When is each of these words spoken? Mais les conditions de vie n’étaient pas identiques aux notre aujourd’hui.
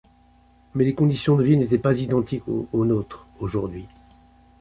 Mais 0.73 0.83
les 0.83 0.95
conditions 0.95 1.35
de 1.35 1.43
vie 1.43 1.57
n’étaient 1.57 1.77
pas 1.77 1.99
identiques 1.99 2.47
aux 2.47 2.85
notre 2.85 3.27
aujourd’hui. 3.39 3.87